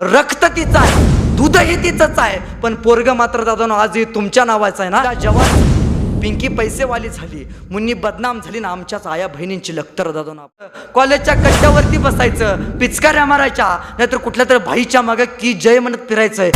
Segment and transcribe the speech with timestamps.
[0.00, 2.38] रक्त तिचं आहे दूधही तिचंच आहे.
[2.60, 5.12] पण पोरग मात्र दादा आजही तुमच्या नावाचं आहे ना?
[5.14, 7.44] जवान पिंकी पैसेवाली झाली.
[7.70, 10.46] मुन्नी बदनाम झाली ना आमच्याच आया बहिणींची लखतर दादा ना
[10.94, 13.66] कॉलेजच्या कट्ट्यावरती बसायचं पिचकाऱ्या मारायच्या
[13.98, 16.50] नाहीतर कुठल्या तरी भाईच्या मागं की जय म्हणत फिरायचंय.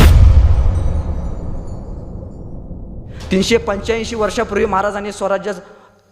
[3.31, 5.53] तीनशे पंच्याऐंशी वर्षापूर्वी महाराजांनी स्वराज्य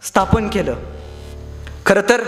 [0.03, 0.75] स्थापन केलं.
[1.87, 2.23] खरं तर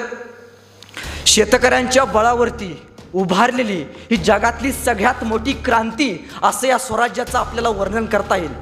[1.26, 2.74] शेतकऱ्यांच्या बळावरती
[3.14, 8.52] उभारलेली ही जगातली सगळ्यात मोठी क्रांती असं या स्वराज्याचं आपल्याला वर्णन करता येईल.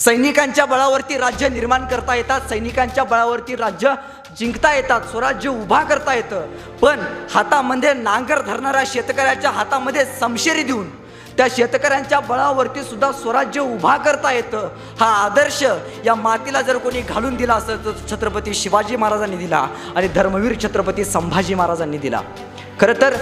[0.00, 3.94] सैनिकांच्या बळावरती राज्य निर्माण करता येतात सैनिकांच्या बळावरती राज्य
[4.38, 6.46] जिंकता येतात स्वराज्य उभा करता येतं.
[6.82, 7.00] पण
[7.34, 10.88] हातामध्ये नांगर धरणाऱ्या शेतकऱ्याच्या हातामध्ये समशेरी देऊन
[11.36, 14.68] त्या शेतकऱ्यांच्या बळावरती सुद्धा स्वराज्य उभा करता येतं.
[15.00, 15.62] हा आदर्श
[16.04, 19.66] या मातीला जर कोणी घालून दिला असेल तर छत्रपती शिवाजी महाराजांनी दिला
[19.96, 22.20] आणि धर्मवीर छत्रपती संभाजी महाराजांनी दिला.
[22.80, 23.14] खरं तर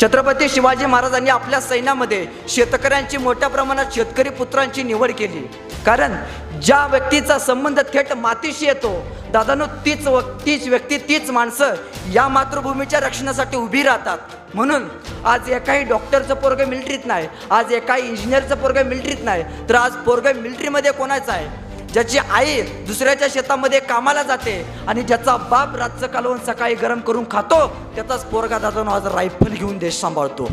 [0.00, 5.40] छत्रपती शिवाजी महाराजांनी आपल्या सैन्यामध्ये शेतकऱ्यांची मोठ्या प्रमाणात शेतकरी पुत्रांची निवड केली.
[5.86, 6.14] कारण
[6.62, 8.94] ज्या व्यक्तीचा संबंध थेट मातीशी येतो
[9.32, 11.74] दादानो तीच व तीच व्यक्ती तीच माणसं
[12.12, 14.18] या मातृभूमीच्या रक्षणासाठी उभी राहतात.
[14.54, 14.88] म्हणून
[15.24, 20.40] आज एकाही डॉक्टरचं पोरगं मिलिटरीत नाही आज एकाही इंजिनियरचं पोरगं मिलिटरीत नाही तर आज पोरगं
[20.40, 21.46] मिलिटरीमध्ये कोणाचं आहे?
[21.92, 27.66] ज्याची आई दुसऱ्याच्या शेतामध्ये कामाला जाते आणि ज्याचा बाप रातचं कालवून सकाळी गरम करून खातो
[27.94, 30.48] त्याचाच पोरगा दादा आज रायफल घेऊन देश सांभाळतो.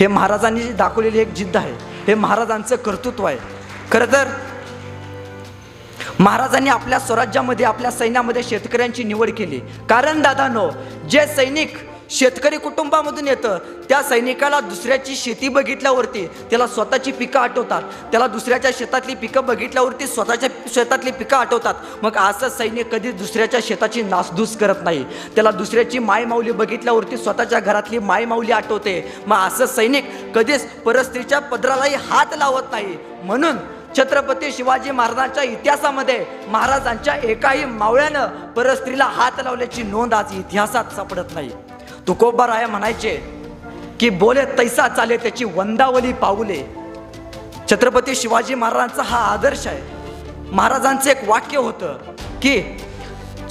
[0.00, 1.72] हे महाराजांनी दाखवलेली एक जिद्द आहे.
[2.06, 3.38] हे महाराजांचं कर्तृत्व आहे.
[3.92, 4.28] खरं तर
[6.20, 9.58] महाराजांनी आपल्या स्वराज्यामध्ये आपल्या सैन्यामध्ये शेतकऱ्यांची निवड केली.
[9.90, 10.68] कारण दादानो
[11.10, 11.76] जे सैनिक
[12.10, 13.58] शेतकरी कुटुंबामधून येतं.
[13.88, 17.82] त्या सैनिकाला दुसऱ्याची शेती बघितल्यावरती त्याला स्वतःची पिकं आठवतात.
[17.82, 21.74] त्याला दुसऱ्याच्या शेतातली पिकं बघितल्यावरती स्वतःच्या शेतातली पिकं आठवतात.
[22.02, 25.04] मग असं सैनिक कधी दुसऱ्याच्या शेताची नासधूस करत नाही.
[25.34, 29.22] त्याला दुसऱ्याची मायमाऊली बघितल्यावरती स्वतःच्या घरातली मायमाऊली आठवते.
[29.26, 32.96] मग असं सैनिक कधीच परस्त्रीच्या पदरालाही हात लावत नाही.
[33.22, 33.56] म्हणून
[33.96, 41.50] छत्रपती शिवाजी महाराजांच्या इतिहासामध्ये महाराजांच्या एकाही मावळ्यानं परस्त्रीला हात लावल्याची नोंद आज इतिहासात सापडत नाही.
[42.08, 43.14] तुकोबाराया म्हणायचे
[44.00, 46.62] की बोले तैसा चाले त्याची वंदावली पाऊले.
[47.70, 49.82] छत्रपती शिवाजी महाराजांचा हा आदर्श आहे.
[50.52, 52.60] महाराजांचं एक वाक्य होतं की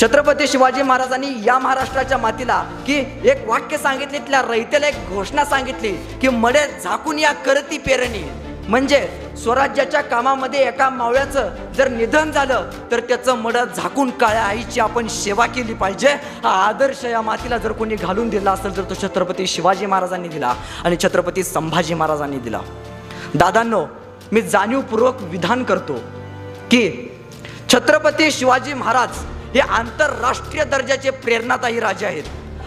[0.02, 2.98] छत्रपती शिवाजी महाराजांनी या महाराष्ट्राच्या मातीला की
[3.30, 5.92] एक वाक्य सांगितले रयतेला एक घोषणा सांगितली
[6.22, 8.24] की मडे झाकून या करती पेरणी.
[8.68, 9.00] म्हणजे
[9.42, 15.46] स्वराज्याच्या कामामध्ये एका मावळ्याचं जर निधन झालं तर त्याचं मड झाकून काळ्या आईची आपण सेवा
[15.46, 16.14] केली पाहिजे.
[16.44, 20.54] हा आदर्श या मातीला जर कोणी घालून दिला असेल तर तो छत्रपती शिवाजी महाराजांनी दिला
[20.84, 22.62] आणि छत्रपती संभाजी महाराजांनी दिला.
[23.36, 23.86] दादांनो
[24.32, 25.94] मी जाणीवपूर्वक विधान करतो
[26.72, 26.88] की
[27.74, 32.24] छत्रपती शिवाजी महाराज हे आंतरराष्ट्रीय दर्जाचे प्रेरणादायी राजे आहेत.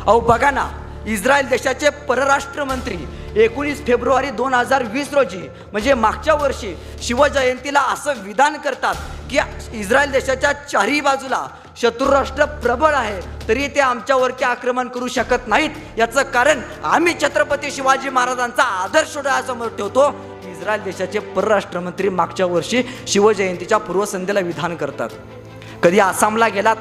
[0.06, 0.68] अहो बघा ना
[1.06, 2.96] इस्रायल देशाचे परराष्ट्र मंत्री
[3.36, 5.42] एकोणीस फेब्रुवारी दोन हजार वीस रोजी
[5.72, 8.94] म्हणजे मागच्या वर्षी शिवजयंतीला असं विधान करतात
[9.30, 9.38] की
[9.78, 11.46] इस्रायल देशाच्या चारही बाजूला
[11.80, 15.70] शत्रुराष्ट्र प्रबळ आहे तरी ते आमच्यावरती आक्रमण करू शकत नाहीत.
[15.98, 20.08] याचं कारण आम्ही छत्रपती शिवाजी महाराजांचा आदर्श डोळ्यासमोर ठेवतो.
[20.50, 25.08] इस्रायल देशाचे परराष्ट्र मंत्री मागच्या वर्षी शिवजयंतीच्या पूर्वसंध्येला विधान करतात.
[25.82, 26.76] कधी आसामला गेलात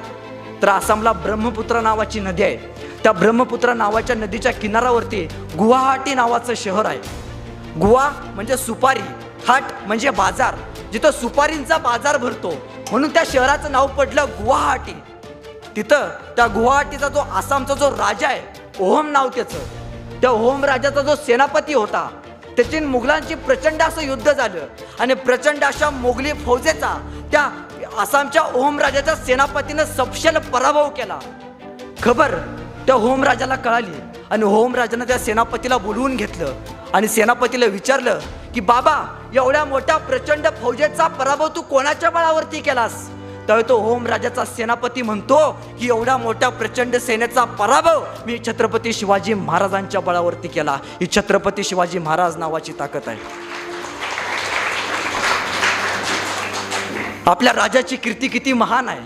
[0.62, 2.89] तर आसामला ब्रह्मपुत्र नावाची नदी आहे.
[3.04, 5.28] त्या ब्रह्मपुत्र नावाच्या नदीच्या किनाऱ्यावरती
[5.58, 7.00] गुवाहाटी नावाचं शहर आहे.
[7.80, 9.02] गुवा म्हणजे सुपारी
[9.48, 10.56] हाट म्हणजे बाजार.
[10.94, 12.54] जिथं सुपारींचा बाजार भरतो
[12.92, 14.96] म्हणून त्या शहराचं नाव पडलं गुवाहाटी.
[15.76, 18.42] तिथं त्या गुवाहाटीचा जो आसामचा जो राजा आहे
[18.80, 19.60] ओहम नाव त्याचं.
[20.22, 22.08] त्या ओहम राजाचा जो सेनापती होता
[22.58, 24.66] त्याची मुघलांची प्रचंड असं युद्ध झालं.
[25.00, 26.96] आणि प्रचंड अशा मोगली फौजेचा
[27.32, 27.50] त्या
[27.98, 31.20] आसामच्या ओहम राजाच्या सेनापतीनं सपशेल पराभव केला.
[32.04, 32.36] खबर
[32.90, 34.00] त्या होमराजाला कळाली.
[34.32, 36.54] आणि होमराजानं त्या सेनापतीला बोलवून घेतलं.
[36.94, 38.20] आणि सेनापतीला विचारलं
[38.54, 38.96] की बाबा
[39.36, 43.08] एवढ्या मोठ्या प्रचंड फौजेचा पराभव तू कोणाच्या बळावरती केलास?
[43.48, 50.02] त्यावेळी तो होमराजाचा सेनापती म्हणतो की एवढ्या मोठ्या प्रचंड सेनेचा पराभव मी छत्रपती शिवाजी महाराजांच्या
[50.02, 50.78] बळावरती केला.
[51.02, 53.18] ही छत्रपती शिवाजी महाराज नावाची ताकद आहे.
[57.26, 59.02] आपल्या राजाची कीर्ती किती महान आहे.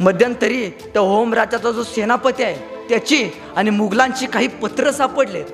[0.00, 5.44] मध्यंतरी त्या होमराजाचा जो सेनापती आहे त्याची आणि मुघलांची काही पत्र सापडलेत.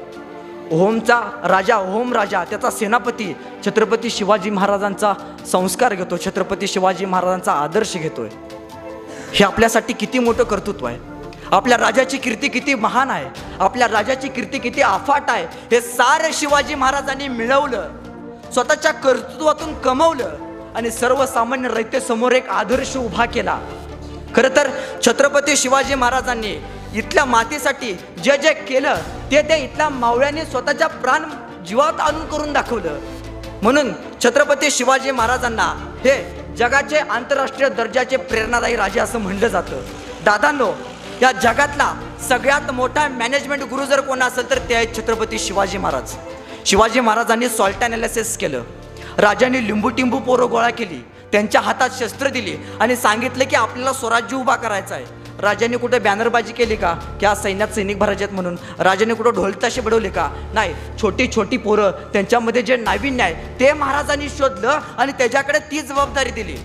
[0.71, 3.37] होमचा राजा होम राजा त्याचा सेनापती
[3.67, 5.13] छत्रपती शिवाजी महाराजांचा
[5.53, 8.29] संस्कार घेतो छत्रपती शिवाजी महाराजांचा आदर्श घेतोय.
[9.35, 10.99] हे आपल्यासाठी किती मोठं कर्तृत्व आहे?
[11.53, 13.27] आपल्या राजाची कीर्ती किती महान आहे?
[13.61, 15.47] आपल्या राजाची कीर्ती किती अफाट आहे?
[15.73, 17.89] हे सारं शिवाजी महाराजांनी मिळवलं
[18.53, 20.37] स्वतःच्या कर्तृत्वातून कमवलं
[20.75, 23.59] आणि सर्वसामान्य रयतेसमोर एक आदर्श उभा केला.
[24.37, 24.71] खरं तर
[25.07, 26.57] छत्रपती शिवाजी महाराजांनी
[26.95, 27.93] इथल्या मातीसाठी
[28.25, 28.97] जे जे केलं
[29.31, 31.25] ते ते इथल्या मावळ्यांनी स्वतःच्या प्राण
[31.67, 32.99] जीवात आणून करून दाखवलं.
[33.63, 33.93] म्हणून
[34.25, 35.67] छत्रपती शिवाजी महाराजांना
[36.05, 36.17] हे
[36.59, 39.81] जगाचे आंतरराष्ट्रीय दर्जाचे प्रेरणादायी राजे असं म्हणलं जातं.
[40.25, 40.71] दादांनो
[41.23, 41.93] या जगातला
[42.29, 46.15] सगळ्यात मोठा मॅनेजमेंट गुरु जर कोण असेल तर ते आहेत छत्रपती शिवाजी महाराज.
[46.67, 48.63] शिवाजी महाराजांनी सॉल्ट अनालिसिस केलं.
[49.19, 51.03] राजांनी लिंबू टिंबू पोरं गोळा केली.
[51.33, 55.05] त्यांच्या हातात शस्त्र दिली आणि सांगितलं की आपल्याला स्वराज्य उभा करायचा आहे.
[55.41, 56.93] राजांनी कुठे बॅनरबाजी केली का?
[57.21, 58.57] की आज सैन्यात सैनिक भरायचे आहेत म्हणून?
[58.79, 60.29] राजाने कुठं ढोलताशे बडवले का?
[60.55, 66.31] नाही छोटी छोटी पोरं त्यांच्यामध्ये जे नाविन्य आहे ते महाराजांनी शोधलं आणि त्याच्याकडे ती जबाबदारी
[66.31, 66.57] दिली.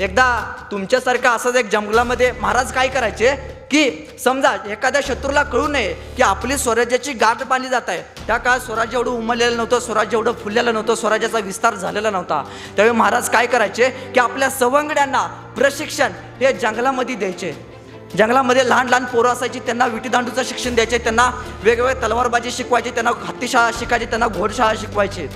[0.00, 3.56] एकदा तुमच्यासारखा असंच एक जंगलामध्ये महाराज काय करायचे?
[3.70, 8.02] की समजा एखाद्या शत्रूला कळू नये की आपली स्वराज्याची गाठ बांधली जात आहे.
[8.26, 12.42] त्या काळात स्वराज्य एवढं उमललेलं नव्हतं स्वराज्य एवढं फुललेलं नव्हतं स्वराज्याचा विस्तार झालेला नव्हता.
[12.76, 13.88] त्यावेळी महाराज काय करायचे?
[14.14, 15.22] की आपल्या सवंगड्यांना
[15.56, 17.75] प्रशिक्षण हे जंगलामध्ये द्यायचे.
[18.14, 21.30] जंगलामध्ये लहान लहान पोरं असायची त्यांना विटीदांडूचं शिक्षण द्यायचे त्यांना
[21.62, 25.28] वेगवेगळे तलवारबाजी शिकवायचे त्यांना हत्तीशाळा शिकायची त्यांना घोडशाळा शिकवायचे.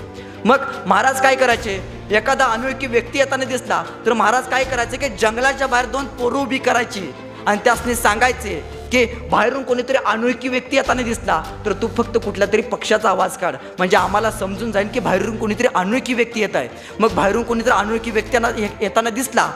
[0.44, 1.80] मग महाराज काय करायचे?
[2.10, 6.58] एखादा अनोळखी व्यक्ती येताना दिसला तर महाराज काय करायचे की जंगलाच्या बाहेर दोन पोरं उभी
[6.58, 7.10] करायची.
[7.46, 8.54] आणि त्यासनी सांगायचे
[8.92, 13.54] की बाहेरून कोणीतरी अनोळखी व्यक्ती येताना दिसला तर तू फक्त कुठल्या तरी पक्षाचा आवाज काढ.
[13.78, 16.68] म्हणजे आम्हाला समजून जाईल की बाहेरून कोणीतरी अनोळखी व्यक्ती येत आहे.
[17.00, 18.48] मग बाहेरून कोणीतरी अनोळखी व्यक्त्यांना
[18.80, 19.50] येताना दिसला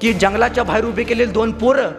[0.00, 1.90] की जंगलाच्या बाहेर उभे केलेले दोन पोरं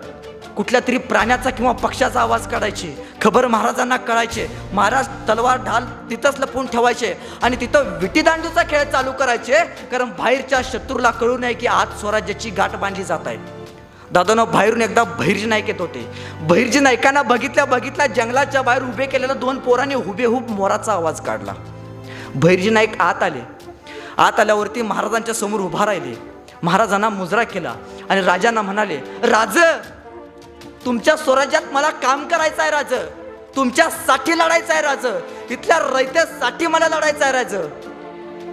[0.58, 2.88] कुठल्या तरी प्राण्याचा किंवा पक्षाचा आवाज काढायचे.
[3.22, 4.48] खबर महाराजांना कळायचे.
[4.74, 7.14] महाराज तलवार ढाल तिथंच लपवून ठेवायचे
[7.44, 9.60] आणि तिथं विटीदांडूचा खेळ चालू करायचे
[9.92, 13.38] कारण बाहेरच्या शत्रूला कळू नये की आज स्वराज्याची गाठ बांधली जात आहे.
[14.12, 16.06] दादानं बाहेरून एकदा बहिर्जी नाईक येत होते.
[16.42, 21.54] बहिर्जी नायकांना बघितल्या बघितल्या जंगलाच्या बाहेर उभे केलेल्या दोन पोरांनी हुबेहूब मोराचा आवाज काढला.
[22.36, 23.42] बहिर्जी नाईक आत आले.
[24.18, 26.16] आत आल्यावरती महाराजांच्या समोर उभा राहिले.
[26.64, 27.74] महाराजांना मुजरा केला
[28.10, 29.58] आणि राजांना म्हणाले राज
[30.88, 32.94] तुमच्या स्वराज्यात मला काम करायचं आहे राज.
[33.56, 35.06] तुमच्यासाठी लढायचं आहे राज.
[35.50, 37.56] इथल्या रयत्यासाठी मला लढायचं आहे राज.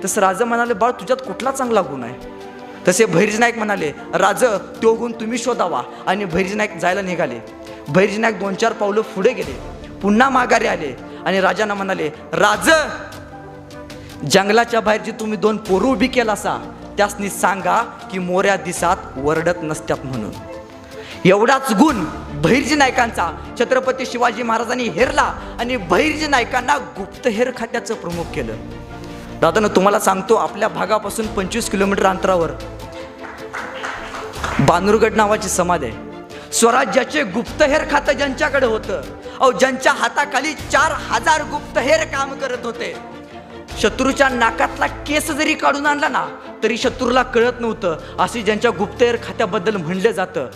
[0.04, 2.32] तसं राजा म्हणाले बाळ तुझ्यात कुठला चांगला गुण आहे?
[2.88, 4.44] तसे भैरजी नाईक म्हणाले राज
[4.82, 5.82] तो गुण तुम्ही शोधावा.
[6.06, 7.38] आणि भैरजी नाईक जायला निघाले.
[7.88, 9.52] भैरजी नाईक दोन चार पावलं पुढे गेले.
[10.02, 10.92] पुन्हा माघारी आले.
[11.26, 12.70] आणि राजांना म्हणाले राज
[14.32, 16.56] जंगलाच्या बाहेर जी तुम्ही दोन पोरू उभी केला असा
[16.96, 17.80] त्यासनी सांगा
[18.12, 20.53] की मोऱ्या दिसात वरडत नसत्यात म्हणून.
[21.26, 22.04] एवढाच गुण
[22.42, 23.30] भैरजी नायकांचा.
[23.58, 25.22] छत्रपती शिवाजी महाराजांनी हेरला
[25.60, 28.56] आणि भैरजी नायकांना गुप्तहेर खात्याचं प्रमुख केलं.
[29.40, 32.50] दादानं तुम्हाला सांगतो आपल्या भागापासून पंचवीस किलोमीटर अंतरावर
[34.68, 36.52] बानुरगड नावाची समाधी आहे.
[36.52, 39.00] स्वराज्याचे गुप्तहेर खातं ज्यांच्याकडे होतं
[39.40, 42.94] अहो ज्यांच्या हाताखाली चार हजार गुप्तहेर काम करत होते.
[43.80, 46.26] शत्रूच्या नाकातला केस जरी काढून आणला ना
[46.62, 50.48] तरी शत्रूला कळत नव्हतं असे ज्यांच्या गुप्तहेर खात्याबद्दल म्हणलं जातं.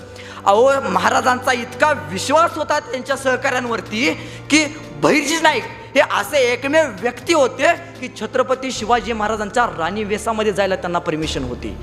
[0.46, 4.10] अहो महाराजांचा इतका विश्वास होता त्यांच्या सहकाऱ्यांवरती
[4.50, 4.64] की
[5.02, 5.64] बहिर्जी नाईक
[5.94, 11.74] हे असे एकमेव व्यक्ती होते की छत्रपती शिवाजी महाराजांच्या राणी वेसामध्ये जायला त्यांना परमिशन होती.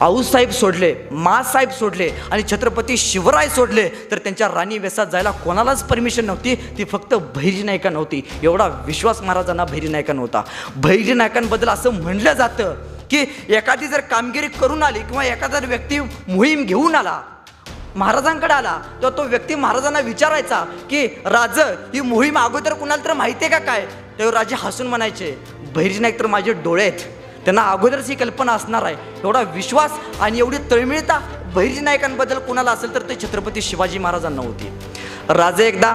[0.00, 6.24] आऊसाहेब सोडले मासाहेब सोडले आणि छत्रपती शिवराय सोडले तर त्यांच्या राणी वेसात जायला कोणालाच परमिशन
[6.24, 10.42] नव्हती ती फक्त भैरजी नायका नव्हती एवढा विश्वास महाराजांना भैरी नायका नव्हता
[10.76, 12.74] भैरी नायकांबद्दल असं म्हणलं जातं
[13.10, 15.98] की एखादी जर कामगिरी करून आली किंवा एखादा जर व्यक्ती
[16.28, 17.20] मोहीम घेऊन आला
[17.96, 21.58] महाराजांकडे आला तेव्हा तो व्यक्ती महाराजांना विचारायचा की राज
[21.94, 23.86] ही मोहीम अगोदर कुणाला तर माहिती आहे का काय?
[24.18, 25.36] तेव्हा राजे हसून म्हणायचे
[25.74, 27.00] बहिरजी नाईक तर माझे डोळे आहेत.
[27.44, 28.96] त्यांना अगोदरच ही कल्पना असणार आहे.
[29.22, 31.18] एवढा विश्वास आणि एवढी तळमिळता
[31.54, 34.72] बहिरजी नायकांबद्दल कुणाला असेल तर ते छत्रपती शिवाजी महाराजांना होती.
[35.28, 35.94] राजे एकदा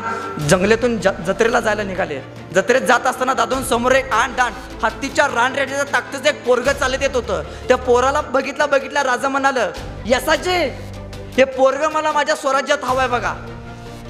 [0.49, 2.19] जंगलातून ज जत्रेला जायला निघाले.
[2.55, 7.15] जत्रेत जात असताना दादून समोर एक आण दाण हत्तीच्या रानरेड्याच्या ताकदीचं एक पोरग चालत येत
[7.15, 7.43] होतं.
[7.67, 9.57] त्या पोराला बघितला बघितला राजा म्हणाल
[10.05, 10.59] यसाचे
[11.37, 13.33] हे पोरग मला माझ्या स्वराज्यात हवंय बघा.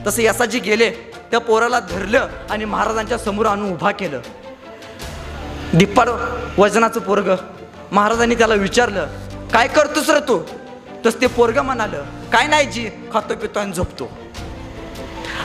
[0.05, 0.89] तसं यसाजी गेले
[1.31, 4.19] त्या पोराला धरलं आणि महाराजांच्या समोर आणून उभा केलं.
[5.73, 6.09] दिप्पाड
[6.57, 7.29] वजनाचं पोरग.
[7.91, 9.07] महाराजांनी त्याला विचारलं
[9.53, 10.39] काय करतोस र तू?
[11.05, 14.09] तस ते पोरग म्हणालं काय नाही जी खातो पितो आणि झोपतो.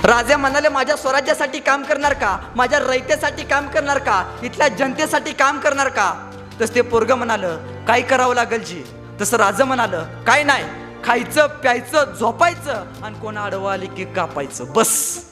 [0.05, 2.37] राजा म्हणाले माझ्या स्वराज्यासाठी काम करणार का?
[2.57, 4.23] माझ्या रयतेसाठी काम करणार का?
[4.43, 6.13] इथल्या जनतेसाठी काम करणार का?
[6.61, 8.83] तस ते पोरग म्हणालं काय करावं लागेल जी?
[9.21, 10.65] तसं राजा म्हणालं काय नाही
[11.05, 14.65] खायचं प्यायचं झोपायचं आणि कोणा आडवं आली की कापायचं.
[14.77, 15.25] बस.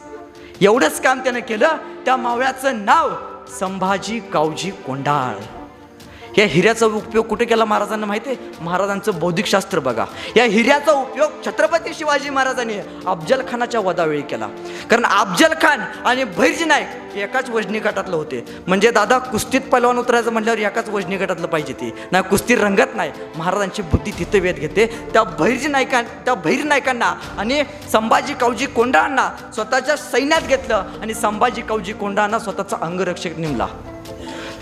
[0.60, 1.68] एवढंच काम त्यानं केलं.
[2.04, 3.10] त्या मावळ्याचं नाव
[3.60, 5.59] संभाजी कावजी कोंडाळ
[6.38, 10.04] या हिऱ्याचा उपयोग कुठे केला महाराजांना माहिती आहे महाराजांचं बौद्धिक शास्त्र बघा.
[10.36, 12.74] या हिऱ्याचा उपयोग छत्रपती शिवाजी महाराजांनी
[13.06, 14.46] अफजल खानाच्या वदावेळी केला.
[14.90, 18.44] कारण अफजल खान आणि भैरजी नाईक एकाच वजनी गटातलं होते.
[18.66, 21.92] म्हणजे दादा कुस्तीत पैलवान उतरायचं म्हटल्यावर एकाच वजनी गटातलं पाहिजे ती.
[22.12, 23.10] नाही कुस्ती रंगत नाही.
[23.36, 24.86] महाराजांची बुद्धी तिथं वेध घेते.
[24.86, 31.62] त्या भैरजी नायकां त्या भैर नायकांना आणि संभाजी कावजी कोंडाळांना स्वतःच्या सैन्यात घेतलं आणि संभाजी
[31.62, 33.66] कावजी कोंडाळांना स्वतःचा अंगरक्षक नेमला.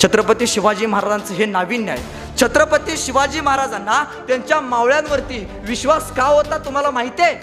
[0.03, 2.03] छत्रपती शिवाजी महाराजांचं हे नाविन्य आहे.
[2.41, 7.35] छत्रपती शिवाजी महाराजांना त्यांच्या मावळ्यांवरती विश्वास का होता तुम्हाला माहिती आहे?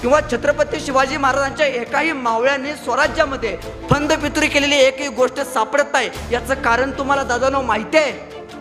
[0.00, 3.56] किंवा छत्रपती शिवाजी महाराजांच्या एकाही मावळ्याने स्वराज्यामध्ये
[3.90, 8.12] फंद पितुरी केलेली एकही गोष्ट सापडत नाही याचं कारण तुम्हाला दादानो माहिती आहे?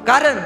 [0.08, 0.38] कारण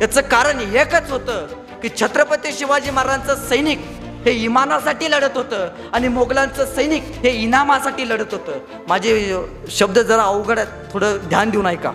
[0.00, 1.46] याचं कारण एकच होतं
[1.82, 3.95] की छत्रपती शिवाजी महाराजांचं सैनिक
[4.26, 5.68] हे इमानासाठी लढत होतं.
[5.92, 8.58] आणि मोगलांचं सैनिक हे इनामासाठी लढत होतं.
[8.88, 9.36] माझे
[9.70, 11.92] शब्द जरा अवघड आहेत थोडं ध्यान देऊन ऐका.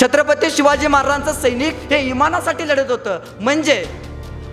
[0.00, 3.18] छत्रपती शिवाजी महाराजांचं सैनिक हे इमानासाठी लढत होतं.
[3.40, 3.84] म्हणजे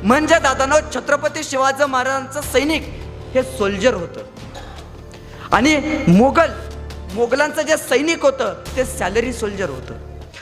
[0.04, 2.84] म्हणजे दादानो छत्रपती शिवाजी महाराजांचं सैनिक
[3.34, 4.22] हे सोल्जर होतं.
[5.52, 5.76] आणि
[6.08, 6.52] मोगल
[7.14, 9.94] मोगलांचं जे सैनिक होतं ते सॅलरी सोल्जर होतं.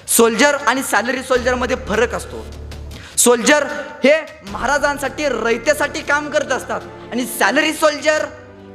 [0.07, 2.45] सोल्जर आणि सॅलरी सोल्जरमध्ये फरक असतो.
[3.17, 3.63] सोल्जर
[4.03, 4.13] हे
[4.51, 6.81] महाराजांसाठी रयतेसाठी काम करत असतात.
[7.11, 8.25] आणि सॅलरी सोल्जर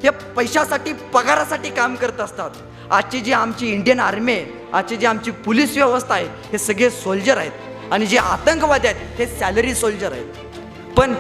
[0.03, 2.51] हे पैशासाठी पगारासाठी काम करत असतात.
[2.91, 7.39] आजची जी आमची इंडियन आर्मी आहे आजची जी आमची पोलीस व्यवस्था आहे हे सगळे सोल्जर
[7.39, 7.93] आहेत.
[7.93, 10.99] आणि जे आतंकवादी आहेत हे सॅलरी सोल्जर आहेत.
[10.99, 11.15] पण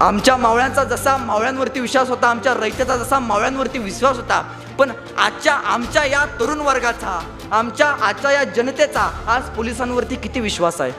[0.00, 4.40] आमच्या मावळ्यांचा जसा मावळ्यांवरती विश्वास होता आमच्या रयतेचा जसा मावळ्यांवरती विश्वास होता
[4.78, 7.20] पण आजच्या आमच्या या तरुण वर्गाचा
[7.52, 10.92] आमच्या आजच्या या जनतेचा आज पोलिसांवरती किती विश्वास आहे?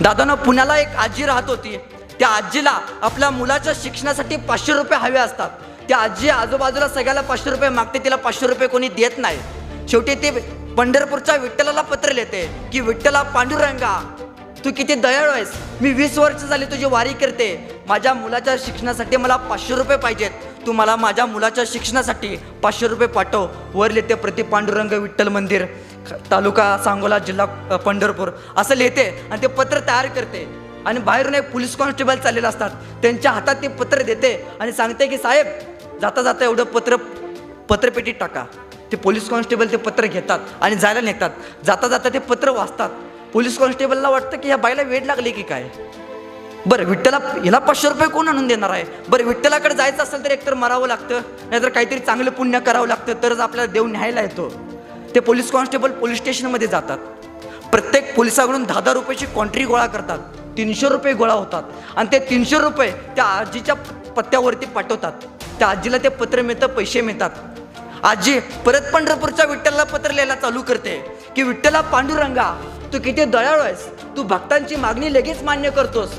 [0.00, 1.76] दादानं पुण्याला एक आजी राहत होती.
[2.18, 5.50] त्या आजीला आपल्या मुलाच्या शिक्षणासाठी पाचशे रुपये हवे असतात.
[5.88, 9.38] त्या आजी आजूबाजूला सगळ्याला पाचशे रुपये मागते तिला पाचशे रुपये कोणी देत नाही.
[9.90, 10.30] शेवटी ते
[10.76, 13.98] पंढरपूरच्या विठ्ठलाला पत्र लिहिते की विठ्ठला पांडुरंगा
[14.64, 15.52] तू किती दयाळू आहेस.
[15.80, 17.48] मी वीस वर्ष झाली तुझी वारी करते.
[17.88, 20.30] माझ्या मुलाच्या शिक्षणासाठी मला पाचशे रुपये पाहिजेत.
[20.66, 23.46] तू मला माझ्या मुलाच्या शिक्षणासाठी पाचशे रुपये पाठव.
[23.74, 25.64] वर लिहिते प्रति पांडुरंग विठ्ठल मंदिर.
[26.30, 30.46] तालुका सांगोला जिल्हा पंढरपूर असं लिहिते आणि ते पत्र तयार करते.
[30.86, 32.70] आणि बाहेरून एक पोलीस कॉन्स्टेबल चाललेले असतात.
[33.02, 35.46] त्यांच्या हातात ते पत्र देते आणि सांगते की साहेब
[36.02, 36.96] जाता जाता एवढं पत्र
[37.68, 38.44] पत्रपेटीत टाका.
[38.92, 41.30] ते पोलीस कॉन्स्टेबल ते पत्र घेतात आणि जायला निघतात.
[41.66, 42.90] जाता जाता ते पत्र वाचतात.
[43.32, 45.68] पोलीस कॉन्स्टेबलला वाटतं की ह्या बाईला वेळ लागली की काय?
[46.66, 48.84] बरं विठ्ठला हिला पाचशे रुपये कोण आणून देणार आहे?
[49.08, 51.20] बरं विठ्ठलाकडे जायचं असेल तर एकतर मरावं लागतं.
[51.50, 53.22] नाहीतर काहीतरी चांगलं पुण्य करावं लागतं.
[53.22, 54.48] तरच आपल्याला देव न्यायला येतो.
[55.14, 56.98] ते पोलीस कॉन्स्टेबल पोलीस स्टेशनमध्ये जातात.
[57.70, 60.18] प्रत्येक पोलिसाकडून दहा दहा रुपयाची कॉन्ट्री गोळा करतात.
[60.56, 61.62] तीनशे रुपये गोळा होतात.
[61.96, 63.74] आणि ते तीनशे रुपये त्या आजीच्या
[64.16, 65.12] पत्त्यावरती पाठवतात.
[65.58, 67.30] त्या आजीला ते पत्र मिळतं पैसे मिळतात.
[68.02, 71.20] आजी परत पंढरपूरच्या विठ्ठलला पत्र लिहायला चालू करते.
[71.36, 73.86] की विठ्ठला पांडुरंगा तू किती दयाळू आहेस.
[74.16, 76.18] तू भक्तांची मागणी लगेच मान्य करतोस.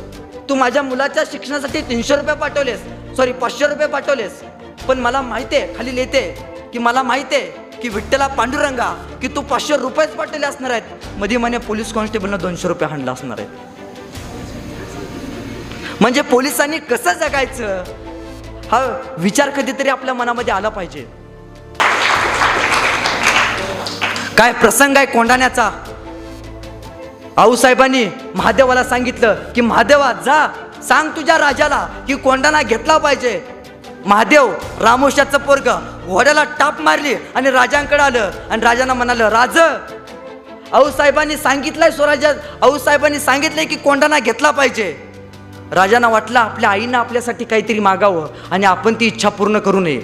[0.49, 2.81] तू माझ्या मुलाच्या शिक्षणासाठी तीनशे रुपये पाठवलेस.
[3.17, 4.41] सॉरी पाचशे रुपये पाठवलेस.
[4.87, 9.41] पण मला माहिती आहे खाली लिहिते की मला माहिती आहे की विठ्ठला पांडुरंगा की तू
[9.41, 11.17] पाचशे रुपयेच पाठवले असणार आहेत.
[11.17, 13.69] मध्ये म्हणे पोलीस कॉन्स्टेबलनं दोनशे रुपये हाणला असणार आहे
[16.01, 17.83] म्हणजे पोलिसांनी कसं जगायचं?
[18.71, 18.79] हा
[19.17, 21.05] विचार कधीतरी आपल्या मनामध्ये आला पाहिजे.
[24.37, 25.69] काय प्रसंग आहे कोंडाण्याचा
[27.37, 30.47] आऊसाहेबांनी महादेवाला सांगितलं की महादेवा जा.
[30.87, 33.39] सांग तुझ्या राजाला की कोंडाणा घेतला पाहिजे.
[34.05, 35.69] महादेव रामोशाचं पोरग.
[36.07, 38.31] घोड्याला टाप मारली आणि राजांकडे आलं.
[38.49, 39.57] आणि राजांना म्हणालं राज
[40.73, 44.95] आऊसाहेबांनी सांगितलंय स्वराज्यात आऊसाहेबांनी सांगितलंय की कोंडाना घेतला पाहिजे.
[45.71, 50.01] राजांना वाटलं आपल्या आईनं आपल्यासाठी काहीतरी मागावं आणि आपण ती इच्छा पूर्ण करू नये.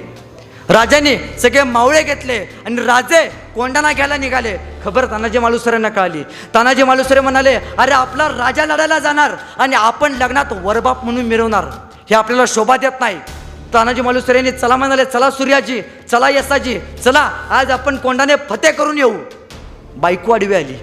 [0.69, 3.23] राजाने सगळे मावळे घेतले आणि राजे
[3.55, 4.55] कोंडाना घ्यायला निघाले.
[4.85, 6.23] खबर तानाजी मालुसऱ्यांना कळाली.
[6.53, 11.65] तानाजी मालुसरे म्हणाले अरे आपला राजा लढायला जाणार आणि आपण लग्नात वरबाप म्हणून मिरवणार.
[12.09, 13.19] हे आपल्याला शोभा देत नाही.
[13.73, 15.81] तानाजी मालुसरेने चला म्हणाले चला सूर्याजी
[16.11, 19.13] चला यसाजी चला आज आपण कोंडाने फते करून येऊ.
[19.95, 20.77] बायको आडवी आली.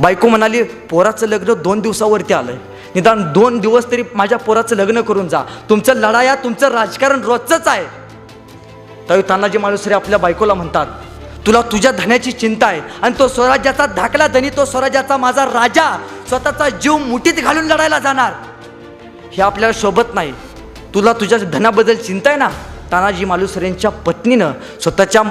[0.00, 2.56] बायको म्हणाली पोराचं लग्न दोन दिवसावरती आलंय.
[2.94, 5.42] निदान दोन दिवस तरी माझ्या पोराचं लग्न करून जा.
[5.70, 7.84] तुमचं लढाया तुमचं राजकारण रोजचंच आहे.
[9.06, 10.86] त्यावेळी तानाजी मालुसरे आपल्या बायकोला म्हणतात
[11.46, 15.90] तुला तुझ्या धन्याची चिंता आहे आणि तो स्वराज्याचा धाकला धनी तो स्वराज्याचा माझा राजा
[16.28, 18.32] स्वतःचा जीव मुठीत घालून लढायला जाणार.
[19.32, 20.32] हे आपल्याला शोभत नाही.
[20.94, 22.48] तुला तुझ्या धनाबद्दल चिंता आहे ना?
[22.92, 25.22] तानाजी मालुसरेंच्या पत्नीनं स्वतःच्या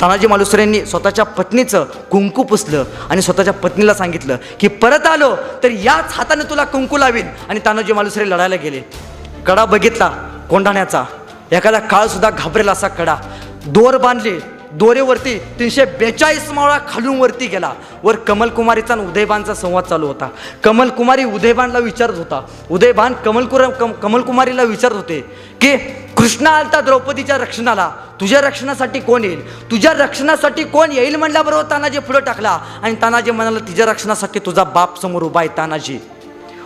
[0.00, 6.12] तानाजी मालुसरेंनी स्वतःच्या पत्नीचं कुंकू पुसलं आणि स्वतःच्या पत्नीला सांगितलं की परत आलो तर याच
[6.12, 7.26] हाताने तुला कुंकू लावीन.
[7.48, 8.80] आणि तानाजी मालुसरे लढायला गेले.
[9.46, 10.08] कडा बघितला
[10.50, 11.04] कोंढाण्याचा.
[11.52, 13.16] एखादा काळसुद्धा घाबरेल असा कडा.
[13.66, 14.38] दोर बांधले
[14.72, 17.72] दोरेवरती तीनशे बेचाळीस मावळा खालून वरती गेला.
[18.02, 20.28] वर कमलकुमारीचा आणि उदयबानचा संवाद चालू होता.
[20.64, 22.40] कमलकुमारी उदयबानला विचारत होता.
[22.70, 25.20] उदयबान कमलकुर कम कमलकुमारीला विचारत होते
[25.60, 25.76] की
[26.16, 27.90] कृष्ण आलता द्रौपदीच्या रक्षणाला?
[28.20, 29.70] तुझ्या रक्षणासाठी कोण येईल?
[29.70, 31.16] तुझ्या रक्षणासाठी कोण येईल?
[31.16, 32.58] म्हणल्याबरोबर तानाजी पुढे टाकला.
[32.82, 35.98] आणि तानाजी म्हणाला तिच्या रक्षणासाठी तुझा बाप समोर उभा आहे तानाजी.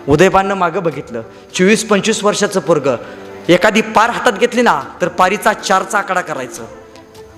[0.08, 1.22] उदयबाननं मागं बघितलं.
[1.54, 2.96] चोवीस पंचवीस वर्षाचं पोरग.
[3.48, 6.64] एखादी पार हातात घेतली ना तर पारीचा चारचा आकडा करायचं.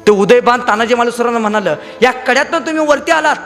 [0.07, 3.37] ते उदयबान तानाजी मालुसरांना म्हणालं या कड्यातनं तुम्ही वरती आलात.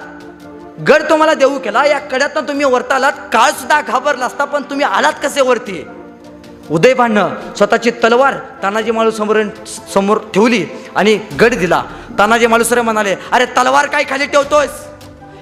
[0.89, 1.85] गड तुम्हाला देऊ केला.
[1.87, 3.13] या कड्यातनं तुम्ही वरता आलात.
[3.33, 5.85] काळ सुद्धा घाबरला असता पण तुम्ही आलात कसे वरती?
[6.71, 6.95] उदय
[7.57, 9.43] स्वतःची तलवार तानाजी माळू समोर
[9.95, 10.65] समोर ठेवली
[10.97, 11.83] आणि गड दिला.
[12.19, 14.71] तानाजी मालुसरे म्हणाले अरे तलवार काय खाली ठेवतोयस?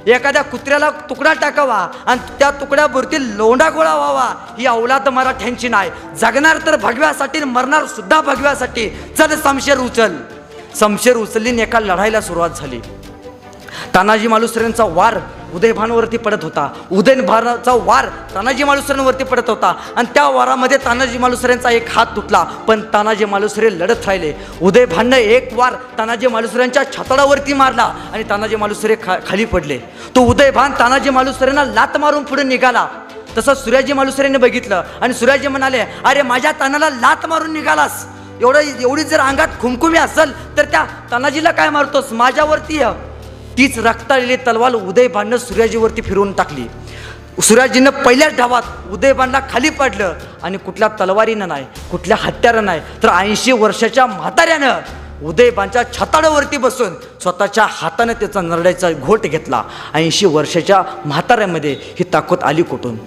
[0.06, 4.28] एखाद्या कुत्र्याला तुकडा टाकावा आणि त्या तुकड्यावरती लोंडा गोळा व्हावा.
[4.58, 5.90] ही अवलाद मराठ्यांची नाही.
[6.20, 8.88] जगणार तर भगव्यासाठी मरणार सुद्धा भगव्यासाठी.
[9.18, 10.16] चल समशेर उचल.
[10.80, 12.80] समशेर उचलली एका लढाईला सुरुवात झाली.
[13.94, 15.18] तानाजी मालुसरेंचा वार
[15.54, 16.68] उदयभानवरती पडत होता.
[16.92, 19.72] उदयभानचा वार तानाजी मालुसरेंवरती पडत होता.
[19.96, 24.32] आणि त्या वारामध्ये तानाजी मालुसरेंचा एक हात तुटला पण तानाजी मालुसरे लढत राहिले.
[24.62, 29.78] उदयभाननं एक वार तानाजी मालुसरेंच्या छातडावरती मारला आणि तानाजी मालुसरे खा खाली पडले.
[30.16, 32.86] तो उदयभान तानाजी मालुसरेंना लात मारून पुढे निघाला.
[33.38, 38.04] तसं सूर्याजी मालुसरेने बघितलं आणि सूर्याजी म्हणाले अरे माझ्या तानाला लात मारून निघालास.
[38.40, 42.12] एवढं एवढी जर अंगात खुमखुमी असेल तर त्या तानाजीला काय मारतोस?
[42.12, 42.78] माझ्यावरती
[43.58, 46.66] तीच रक्ताळलेली तलवार उदयभाननं सूर्याजीवरती फिरवून टाकली.
[47.42, 53.52] सूर्याजीनं पहिल्याच ढावात उदयभानला खाली पडलं आणि कुठल्या तलवारीनं नाही कुठल्या हत्यारं नाही तर ऐंशी
[53.52, 59.62] वर्षाच्या म्हाताऱ्यानं उदयबांच्या छताडावरती बसून स्वतःच्या हातानं त्याचा नरड्याचा घोट घेतला.
[59.94, 62.98] ऐंशी वर्षाच्या म्हाताऱ्यामध्ये ही ताकद आली कुठून?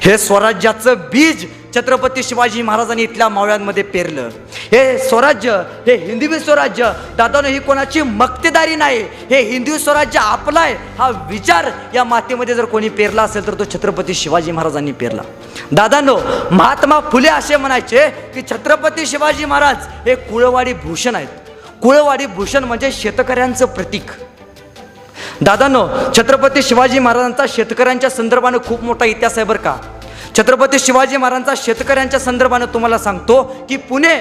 [0.00, 4.28] हे स्वराज्याचं बीज छत्रपती शिवाजी महाराजांनी इथल्या मावळ्यांमध्ये पेरलं.
[4.72, 5.52] हे स्वराज्य
[5.86, 11.70] हे हिंदवी स्वराज्य दादानं ही कोणाची मक्तेदारी नाही हे हिंदवी स्वराज्य आपला आहे हा विचार
[11.94, 15.22] या मातेमध्ये जर कोणी पेरला असेल तर तो छत्रपती शिवाजी महाराजांनी पेरला.
[15.72, 16.16] दादानो
[16.50, 21.28] महात्मा फुले असे म्हणायचे की छत्रपती शिवाजी महाराज हे कुळवाडी भूषण आहेत.
[21.82, 24.10] कुळवाडी भूषण म्हणजे शेतकऱ्यांचं प्रतीक.
[25.42, 29.76] दादानो छत्रपती शिवाजी महाराजांचा शेतकऱ्यांच्या संदर्भानं खूप मोठा इतिहास आहे बरं का.
[30.36, 34.14] छत्रपती शिवाजी महाराजांचा शेतकऱ्यांच्या संदर्भानं तुम्हाला सांगतो की पुणे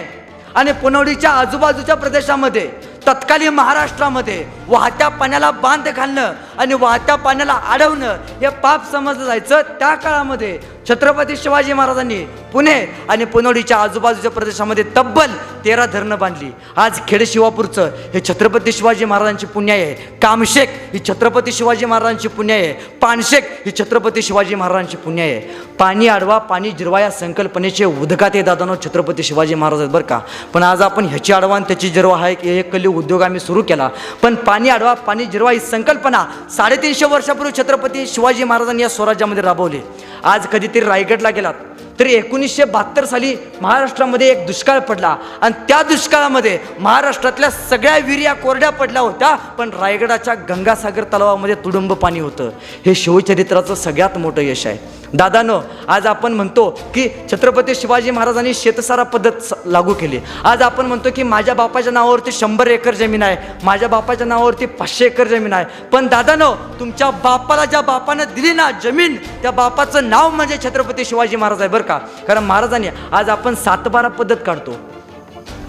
[0.55, 2.67] आणि पुनवडीच्या आजूबाजूच्या प्रदेशामध्ये
[3.07, 9.61] तत्कालीन महाराष्ट्रामध्ये वाहत्या पाण्याला बांध घालणं आणि वाहत्या पाण्याला अडवणं हे पाप समजलं जायचं.
[9.79, 10.57] त्या काळामध्ये
[10.89, 12.17] छत्रपती शिवाजी महाराजांनी
[12.53, 12.73] पुणे
[13.09, 15.31] आणि पुनवडीच्या आजूबाजूच्या प्रदेशामध्ये तब्बल
[15.65, 16.49] तेरा धरणं बांधली.
[16.75, 19.93] आज खेड शिवापूरचं हे छत्रपती शिवाजी महाराजांची पुण्य आहे.
[20.21, 22.73] कामशेक ही छत्रपती शिवाजी महाराजांची पुण्य आहे.
[23.01, 25.39] पानशेक ही छत्रपती शिवाजी महाराजांची पुण्य आहे.
[25.79, 30.19] पाणी आडवा पाणी जिरवा या संकल्पनेचे उद्गाते दादानो छत्रपती शिवाजी महाराज आहेत बरं का.
[30.53, 33.63] पण आज आपण ह्याची आडवा आणि त्याची जिरवा हा एक एक कली उद्योग आम्ही सुरू
[33.63, 33.89] केला.
[34.23, 36.25] पण पाणी आडवा पाणी जिरवा ही संकल्पना
[36.57, 39.81] साडेतीनशे वर्षापूर्वी छत्रपती शिवाजी महाराजांनी या स्वराज्यामध्ये राबवली.
[40.25, 41.53] आज कधीतरी रायगडला गेलात.
[41.99, 45.15] तरी एकोणीसशे बहात्तर साली महाराष्ट्रामध्ये एक दुष्काळ पडला.
[45.41, 52.19] आणि त्या दुष्काळामध्ये महाराष्ट्रातल्या सगळ्या विर्या कोरड्या पडल्या होत्या पण रायगडाच्या गंगासागर तलावामध्ये तुडुंब पाणी
[52.19, 52.49] होतं.
[52.85, 54.93] हे शिवचरित्राचं सगळ्यात मोठं यश आहे.
[55.13, 60.19] दादानो आज आपण म्हणतो की छत्रपती शिवाजी महाराजांनी शेतसारा पद्धत लागू केली.
[60.43, 65.05] आज आपण म्हणतो की माझ्या बापाच्या नावावरती शंभर एकर जमीन आहे माझ्या बापाच्या नावावरती पाचशे
[65.05, 65.65] एकर जमीन आहे.
[65.91, 71.35] पण दादानो तुमच्या बापाला ज्या बापानं दिली ना जमीन त्या बापाचं नाव म्हणजे छत्रपती शिवाजी
[71.35, 74.77] महाराज आहे बरं का कारण महाराजांनी आज आपण सातबारा पद्धत काढतो.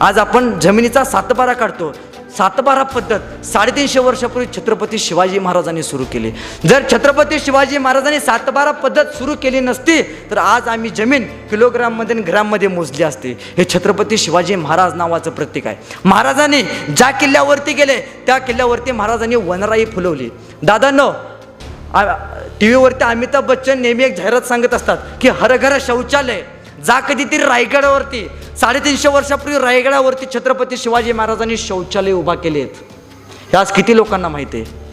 [0.01, 1.93] आज आपण जमिनीचा सातबारा काढतो.
[2.37, 6.31] सातबारा पद्धत साडेतीनशे वर्षापूर्वी छत्रपती शिवाजी महाराजांनी सुरू केली.
[6.69, 10.01] जर छत्रपती शिवाजी महाराजांनी सातबारा पद्धत सुरू केली नसती
[10.31, 13.33] तर आज आम्ही जमीन किलोग्राममध्ये आणि ग्राममध्ये मोजली असते.
[13.57, 15.77] हे छत्रपती शिवाजी महाराज नावाचं प्रतीक आहे.
[16.05, 16.63] महाराजांनी
[16.97, 20.29] ज्या किल्ल्यावरती गेले त्या किल्ल्यावरती महाराजांनी वनराई फुलवली.
[20.63, 21.11] दादांनो
[21.95, 26.43] टी व्हीवरती अमिताभ बच्चन नेहमी एक जाहिरात सांगत असतात की हर घर शौचालय
[26.87, 28.27] जा कधीतरी रायगडावरती.
[28.61, 32.83] साडेतीनशे वर्षापूर्वी रायगडावरती छत्रपती शिवाजी महाराजांनी शौचालय उभा केले आहेत
[33.53, 34.85] हे आज किती लोकांना माहिती आहे?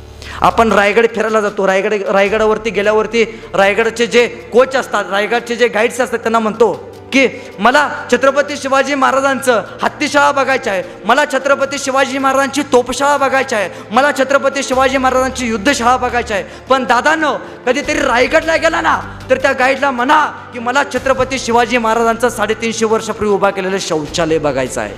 [0.41, 1.67] आपण रायगड फिरायला जातो.
[1.67, 6.71] रायगड रायगडावरती गेल्यावरती रायगडचे जे कोच असतात रायगडचे जे गाईड्स असतात त्यांना म्हणतो
[7.13, 7.27] की
[7.59, 14.11] मला छत्रपती शिवाजी महाराजांचं हत्तीशाळा बघायचं आहे मला छत्रपती शिवाजी महाराजांची तोपशाळा बघायची आहे मला
[14.19, 16.43] छत्रपती शिवाजी महाराजांची युद्धशाळा बघायची आहे.
[16.69, 18.99] पण दादानं कधीतरी रायगडला गेला ना
[19.29, 24.81] तर त्या गाईडला म्हणा की मला छत्रपती शिवाजी महाराजांचं साडेतीनशे वर्षापूर्वी उभा केलेलं शौचालय बघायचं
[24.81, 24.95] आहे.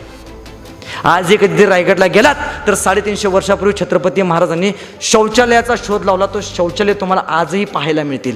[1.04, 2.36] आजही कधी रायगडला गेलात
[2.68, 6.26] तर साडेतीनशे वर्षापूर्वी छत्रपती महाराजांनी शौचालयाचा शोध लावला.
[6.26, 8.36] तो शौचालय तुम्हाला आजही पाहायला मिळतील.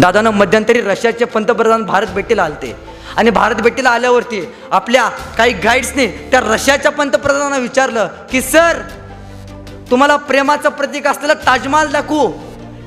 [0.00, 2.74] दादानं मध्यंतरी रशियाचे पंतप्रधान भारत भेटीला आलते.
[3.16, 5.08] आणि भारत भेटीला आल्यावरती आपल्या
[5.38, 8.80] काही गाईड्सने त्या रशियाच्या पंतप्रधानांना विचारलं की सर
[9.90, 12.28] तुम्हाला प्रेमाचं प्रतीक असलेलं ताजमहाल दाखवू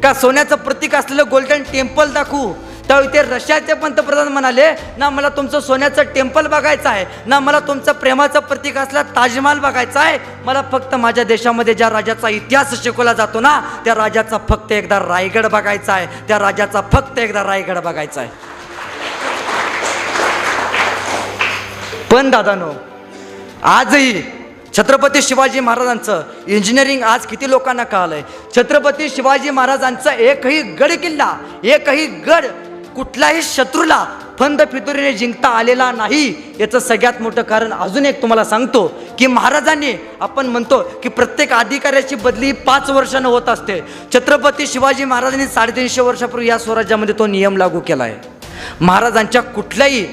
[0.04, 0.13] का?
[0.13, 2.54] सोन्याचं प्रतीक असलेलं गोल्डन टेम्पल दाखवू?
[2.89, 7.06] त्यावेळी ते रशियाचे पंतप्रधान म्हणाले ना मला तुमचं सोन्याचं टेम्पल बघायचं आहे.
[7.25, 10.17] ना मला तुमचं प्रेमाचं प्रतीक असला ताजमहाल बघायचा आहे.
[10.45, 15.45] मला फक्त माझ्या देशामध्ये ज्या राजाचा इतिहास शिकवला जातो ना त्या राजाचा फक्त एकदा रायगड
[15.47, 16.08] बघायचा आहे.
[16.28, 18.30] त्या राजाचा फक्त एकदा रायगड बघायचा आहे.
[22.12, 22.71] पण दादानो
[23.63, 24.21] आजही
[24.78, 28.21] छत्रपती शिवाजी महाराजांचं इंजिनिअरिंग आज किती लोकांना कळालंय.
[28.56, 31.32] छत्रपती शिवाजी महाराजांचा एकही गड किल्ला
[31.63, 32.45] एकही गड
[32.95, 34.06] कुठल्याही शत्रूला
[34.39, 38.86] फंद फितुरीने जिंकता आलेला नाही याचं सगळ्यात मोठं कारण अजून एक तुम्हाला सांगतो
[39.19, 43.80] की महाराजांनी आपण म्हणतो की प्रत्येक अधिकाऱ्याची बदली पाच वर्षानं होत असते.
[44.13, 48.15] छत्रपती शिवाजी महाराजांनी साडेतीनशे वर्षापूर्वी या स्वराज्यामध्ये तो नियम लागू केला आहे
[48.82, 50.06] महाराजांच्या कुठल्याही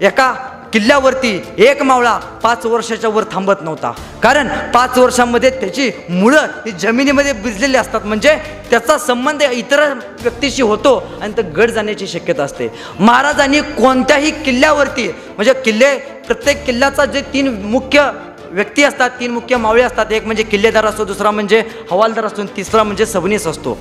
[0.00, 0.34] एका
[0.72, 3.92] किल्ल्यावरती एक मावळा पाच वर्षाच्या वर थांबत नव्हता.
[4.22, 8.00] कारण पाच वर्षामध्ये त्याची मुळं ही जमिनीमध्ये भिजलेली असतात.
[8.04, 8.34] म्हणजे
[8.70, 9.82] त्याचा संबंध इतर
[10.22, 12.68] व्यक्तीशी होतो आणि तर गड जाण्याची शक्यता असते.
[13.00, 18.10] महाराजांनी कोणत्याही किल्ल्यावरती म्हणजे किल्ले प्रत्येक किल्ल्याचा जे तीन मुख्य
[18.50, 20.12] व्यक्ती असतात तीन मुख्य मावळे असतात.
[20.12, 23.76] एक म्हणजे किल्लेदार असतो दुसरा म्हणजे हवालदार असतो तिसरा म्हणजे सबनीस असतो.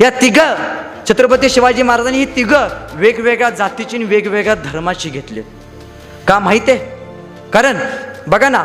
[0.00, 0.54] या तिघं
[1.08, 5.42] छत्रपती शिवाजी महाराजांनी ही तिघं वेगवेगळ्या जातीची आणि वेगवेगळ्या धर्माची घेतली
[6.28, 6.92] का माहिती आहे?
[7.52, 7.78] कारण
[8.28, 8.64] बघा ना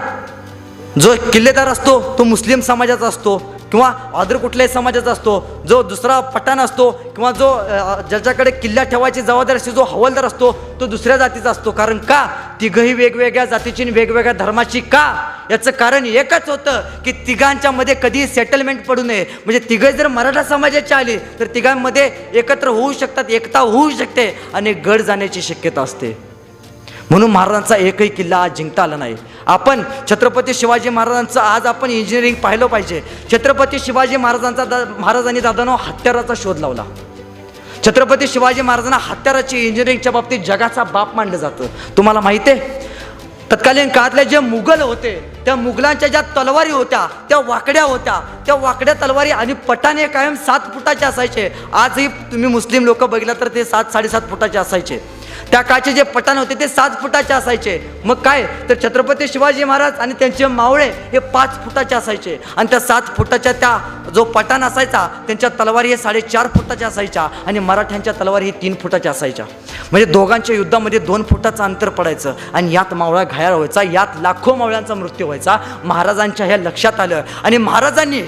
[1.00, 3.38] जो किल्लेदार असतो तो मुस्लिम समाजाचा असतो
[3.72, 7.50] किंवा अदर कुठल्याही समाजाचा असतो जो दुसरा पठाण असतो किंवा जो
[8.10, 11.72] ज्याच्याकडे किल्ला ठेवायची जबाबदारी असते जो हवालदार असतो तो दुसऱ्या जातीचा असतो.
[11.72, 12.26] कारण का?
[12.62, 15.04] तिघही वेगवेगळ्या जातीची आणि वेगवेगळ्या धर्माची का?
[15.52, 19.26] याचं कारण एकच होतं की तिघांच्या मध्ये कधी सेटलमेंट पडू नये.
[19.46, 24.74] म्हणजे तिघे जर मराठा समाजाचे आले तर तिघांमध्ये एकत्र होऊ शकतात एकता होऊ शकते आणि
[24.86, 26.18] गड जाण्याची शक्यता असते.
[27.10, 29.16] म्हणून महाराजांचा एकही किल्ला आज जिंकता आला नाही.
[29.48, 33.02] आपण छत्रपती शिवाजी महाराजांचं आज आपण इंजिनिअरिंग पाहिलं पाहिजे.
[33.32, 36.84] छत्रपती शिवाजी महाराजांचा दा महाराजांनी दादानो हत्याराचा शोध लावला.
[37.86, 41.66] छत्रपती शिवाजी महाराजांना हत्याराची इंजिनिअरिंगच्या बाबतीत जगाचा बाप मानलं जातं.
[41.98, 42.88] तुम्हाला माहिती आहे?
[43.52, 45.14] तत्कालीन काळातले जे मुघल होते
[45.46, 50.74] त्या मुघलांच्या ज्या तलवारी होत्या त्या वाकड्या होत्या त्या वाकड्या तलवारी आणि पटाने कायम सात
[50.74, 51.50] फुटाचे असायचे.
[51.74, 55.00] आजही तुम्ही मुस्लिम लोक बघितला तर ते सात साडेसात फुटाचे असायचे.
[55.52, 57.80] त्या काळचे जे पटाण होते ते सात फुटाचे असायचे.
[58.06, 58.46] मग काय?
[58.70, 62.38] तर छत्रपती शिवाजी महाराज आणि त्यांचे मावळे हे पाच फुटाचे असायचे.
[62.58, 63.78] आणि त्या सात फुटाच्या त्या
[64.16, 69.12] जो पटाण असायचा त्यांच्या तलवारी हे साडेचार फुटाच्या असायच्या आणि मराठ्यांच्या तलवारी ही तीन फुटाच्या
[69.12, 69.46] असायच्या.
[69.92, 74.96] म्हणजे दोघांच्या युद्धामध्ये दोन फुटाचं अंतर पडायचं आणि यात मावळा घायाळ व्हायचा यात लाखो मावळ्यांचा
[74.96, 75.58] मृत्यू व्हायचा.
[75.84, 78.22] महाराजांच्या ह्या लक्षात आलं आणि महाराजांनी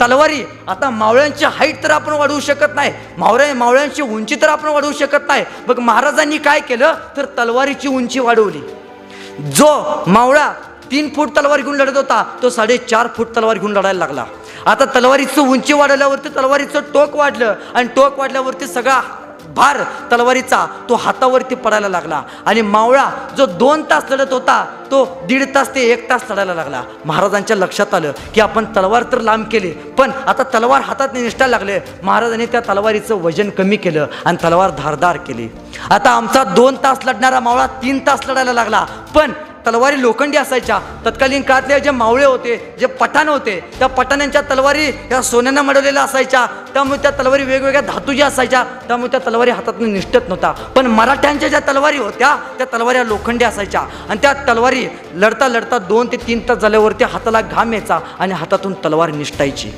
[0.00, 0.42] तलवारी.
[0.68, 2.92] आता मावळ्यांची हाईट तर आपण वाढवू शकत नाही.
[3.18, 5.44] मावळ्या मावळ्यांची उंची तर आपण वाढवू शकत नाही.
[5.68, 6.94] मग महाराजांनी काय केलं?
[7.16, 8.60] तर तलवारीची उंची वाढवली.
[9.56, 9.68] जो
[10.06, 10.52] मावळा
[10.90, 14.24] तीन फूट तलवार घेऊन लढत होता तो साडेचार फूट तलवार घेऊन लढायला लागला.
[14.66, 19.00] आता तलवारीचं उंची वाढवल्यावरती तलवारीचं टोक वाढलं आणि टोक वाढल्यावरती सगळा
[19.56, 22.22] भार तलवारीचा तो हातावरती पडायला लागला.
[22.46, 26.82] आणि मावळा जो दोन तास लढत होता तो दीड तास ते एक तास लढायला लागला.
[27.04, 31.78] महाराजांच्या लक्षात आलं की आपण तलवार तर लांब केली पण आता तलवार हातात निष्ठायला लागले.
[32.02, 35.48] महाराजांनी त्या तलवारीचं वजन कमी केलं आणि तलवार धारदार केली.
[35.90, 39.32] आता आमचा दोन तास लढणारा मावळा तीन तास लढायला लागला पण
[39.66, 40.78] तलवारी लोखंडी असायच्या.
[41.06, 46.44] तत्कालीन काळातले जे मावळे होते जे पठाण होते त्या पठाणांच्या तलवारी या सोन्यानं मडवलेल्या असायच्या.
[46.74, 51.60] त्यामुळे त्या तलवारी वेगवेगळ्या धातूच्या असायच्या त्यामुळे त्या तलवारी हातातून निष्ठत नव्हता पण मराठ्यांच्या ज्या
[51.68, 53.80] तलवारी होत्या त्या तलवारी लोखंडी असायच्या.
[54.08, 58.72] आणि त्या तलवारी लढता लढता दोन ते तीन तास झाल्यावरती हाताला घाम यायचा आणि हातातून
[58.84, 59.70] तलवार निष्ठायची.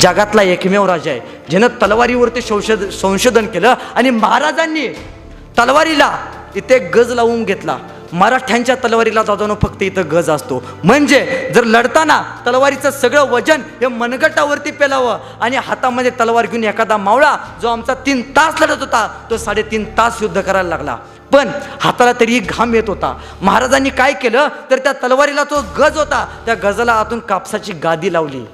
[0.00, 1.20] जगातला एकमेव राजा आहे.
[1.50, 4.86] ज्यानं तलवारीवरती संशोध संशोधन केलं आणि महाराजांनी
[5.58, 6.10] तलवारीला
[6.56, 7.76] इथे गज लावून घेतला.
[8.12, 10.62] मराठ्यांच्या तलवारीला दादानो फक्त इथं गज असतो.
[10.84, 17.36] म्हणजे जर लढताना तलवारीचं सगळं वजन हे मनगटावरती पेलावं आणि हातामध्ये तलवार घेऊन एखादा मावळा
[17.62, 20.96] जो आमचा तीन तास लढत होता तो साडेतीन तास युद्ध करायला लागला.
[21.32, 21.48] पण
[21.80, 23.12] हाताला तरी घाम येत होता.
[23.42, 24.48] महाराजांनी काय केलं?
[24.70, 26.24] तर त्या तलवारीला तो गज होता.
[26.46, 28.44] त्या गजाला आतून कापसाची गादी लावली.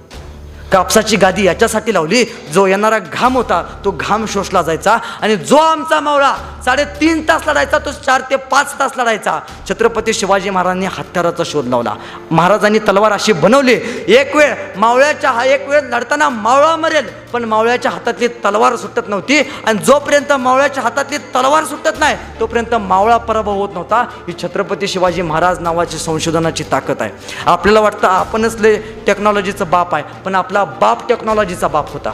[0.73, 2.25] कापसाची गादी याच्यासाठी लावली.
[2.53, 4.97] जो येणारा घाम होता तो घाम शोषला जायचा.
[5.21, 9.39] आणि जो आमचा मावळा साडेतीन तास लढायचा तो चार ते पाच तास लढायचा.
[9.69, 11.95] छत्रपती शिवाजी महाराजांनी हत्याराचा शोध लावला.
[12.31, 13.75] महाराजांनी तलवार अशी बनवली.
[14.09, 19.39] एक वेळ मावळ्याच्या हा एक वेळ लढताना मावळा मरेल पण मावळ्याच्या हातातली तलवार सुटत नव्हती.
[19.67, 24.03] आणि जोपर्यंत मावळ्याच्या हातातली तलवार सुटत नाही तोपर्यंत मावळा पराभव होत नव्हता.
[24.29, 27.11] ही छत्रपती शिवाजी महाराज नावाची संशोधनाची ताकद आहे.
[27.47, 32.13] आपल्याला वाटतं आपणच ले टेक्नॉलॉजीचं बाप आहे पण आपला बाप टेक्नॉलॉजीचा बाप होता.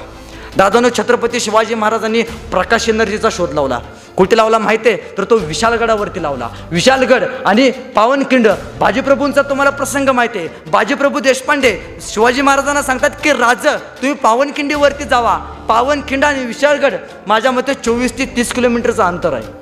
[0.57, 3.79] दादानं छत्रपती शिवाजी महाराजांनी प्रकाश एनर्जीचा शोध लावला.
[4.17, 6.49] कुठे लावला माहिती आहे तर तो विशालगडावरती लावला.
[6.71, 8.49] विशालगड आणि पावनखिंड
[8.81, 11.73] बाजीप्रभूंचा तुम्हाला प्रसंग माहिती आहे बाजीप्रभू देशपांडे
[12.09, 15.37] शिवाजी महाराजांना सांगतात की राज तुम्ही पावनखिंडीवरती जावा.
[15.69, 16.95] पावनखिंड आणि विशालगड
[17.27, 19.57] माझ्या मते चोवीस ते तीस किलोमीटरचं अंतर आहे.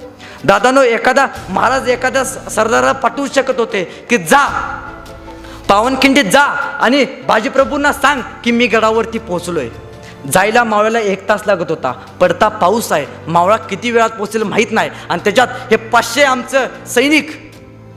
[0.44, 4.46] दादानो एखादा महाराज एखाद्या सरदाराला पाठवू शकत होते की जा
[5.68, 6.40] पावनखिंडीत जा
[6.80, 9.68] आणि बाजीप्रभूंना सांग की मी गडावरती पोहोचलोय.
[10.32, 11.92] जायला मावळ्याला एक तास लागत होता.
[11.92, 13.06] पडता पाऊस आहे.
[13.26, 14.90] मावळा किती वेळात पोहोचेल माहीत नाही.
[15.08, 17.45] आणि त्याच्यात हे पाचशे आमचं सैनिक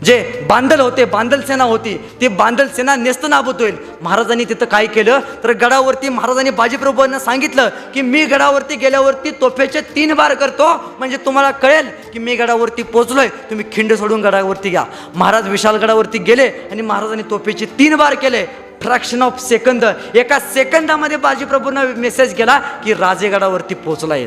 [0.05, 3.75] जे बांदल होते बांधल सेना होती ती बांधल सेना नेस्त नाबूत होईल.
[4.01, 5.19] महाराजांनी तिथं काय केलं?
[5.43, 10.71] तर गडावरती महाराजांनी बाजीप्रभूंना सांगितलं की मी गडावरती गेल्यावरती तोफेचे तीन बार करतो.
[10.99, 14.85] म्हणजे तुम्हाला कळेल की मी गडावरती पोचलोय तुम्ही खिंड सोडून गडावरती घ्या
[15.15, 18.45] महाराज विशाल गडावरती गेले आणि महाराजांनी तोफेचे तीन बार केले.
[18.81, 19.85] फ्रॅक्शन ऑफ सेकंद
[20.15, 24.25] एका सेकंदामध्ये बाजीप्रभूंना मेसेज केला की राजेगडावरती पोचलाय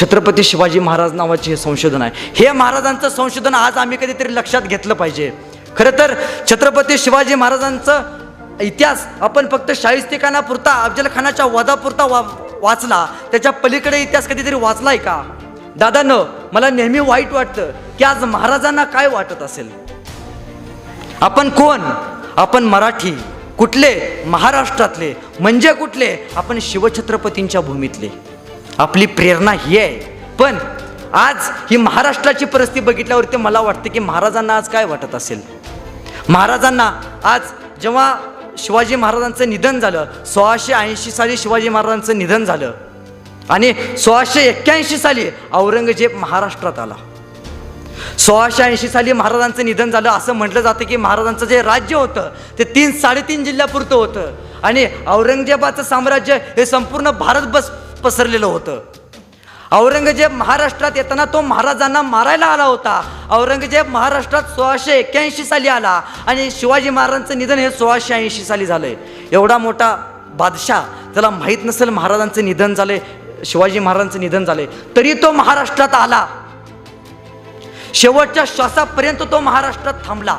[0.00, 2.10] छत्रपती शिवाजी महाराज नावाचे हे संशोधन आहे.
[2.36, 5.30] हे महाराजांचं संशोधन आज आम्ही कधीतरी लक्षात घेतलं पाहिजे.
[5.76, 6.14] खरं तर
[6.50, 8.02] छत्रपती शिवाजी महाराजांचं
[8.60, 12.22] इतिहास आपण फक्त शाहिस्तिकानापुरता अफजल खानाच्या वधापुरता वा
[12.62, 15.22] वाचला त्याच्या पलीकडे इतिहास कधीतरी वाचलाय का?
[15.76, 19.68] दादानो मला नेहमी वाईट वाटतं की आज महाराजांना काय वाटत असेल?
[21.20, 21.80] आपण कोण?
[22.36, 23.16] आपण मराठी.
[23.58, 24.22] कुठले?
[24.26, 25.14] महाराष्ट्रातले.
[25.40, 26.16] म्हणजे कुठले?
[26.36, 28.33] आपण शिवछत्रपतींच्या भूमीतले.
[28.78, 29.98] आपली प्रेरणा ही आहे.
[30.38, 30.56] पण
[31.12, 35.40] आज ही महाराष्ट्राची परिस्थिती बघितल्यावरती मला वाटतं की महाराजांना आज काय वाटत असेल?
[36.28, 36.90] महाराजांना
[37.24, 37.40] आज
[37.82, 38.14] जेव्हा
[38.58, 42.72] शिवाजी महाराजांचं निधन झालं सोळाशे ऐंशी साली शिवाजी महाराजांचं निधन झालं
[43.50, 46.94] आणि सोळाशे एक्क्याऐंशी साली औरंगजेब महाराष्ट्रात आला.
[48.18, 52.64] सोळाशे ऐंशी साली महाराजांचं निधन झालं असं म्हटलं जातं की महाराजांचं जे राज्य होतं ते
[52.64, 54.32] तीन साडेतीन जिल्ह्यापुरतं होतं.
[54.62, 57.70] आणि औरंगजेबाचं साम्राज्य हे संपूर्ण भारत बस
[58.04, 58.80] पसरलेलं होतं.
[59.72, 63.00] औरंगजेब महाराष्ट्रात येताना तो महाराजांना मारायला आला होता.
[63.30, 68.94] औरंगजेब महाराष्ट्रात सोळाशे एक्क्याऐंशी साली आला आणि शिवाजी महाराजांचं निधन हे सोळाशे ऐंशी साली झालंय.
[69.32, 69.94] एवढा मोठा
[70.36, 72.98] बादशाह त्याला माहीत नसेल महाराजांचं निधन झालंय
[73.44, 74.66] शिवाजी महाराजांचं निधन झालंय.
[74.96, 76.26] तरी तो महाराष्ट्रात आला.
[77.94, 80.36] शेवटच्या श्वासापर्यंत तो महाराष्ट्रात थांबला.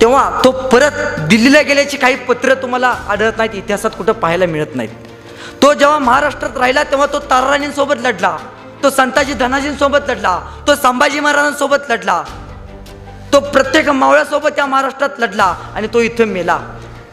[0.00, 5.11] तेव्हा तो परत दिल्लीला गेल्याची काही पत्र तुम्हाला आढळत नाहीत इतिहासात कुठं पाहायला मिळत नाहीत.
[5.62, 8.36] तो जेव्हा महाराष्ट्रात राहिला तेव्हा तो ताराराणींसोबत लढला.
[8.82, 10.40] तो संताजी धनाजींसोबत लढला.
[10.66, 12.22] तो संभाजी महाराजांसोबत लढला.
[13.32, 16.58] तो प्रत्येक मावळ्यासोबत त्या महाराष्ट्रात लढला आणि तो इथं मेला.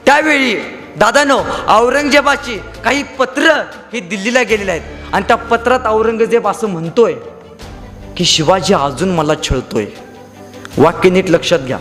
[0.05, 0.55] त्यावेळी
[0.97, 3.61] दादानो औरंगजेबाची काही पत्र
[3.93, 5.13] ही दिल्लीला गेलेली आहेत.
[5.13, 7.13] आणि त्या पत्रात औरंगजेब असं म्हणतोय
[8.17, 9.85] की शिवाजी अजून मला छळतोय.
[10.77, 11.79] वाक्य नीट लक्षात घ्या.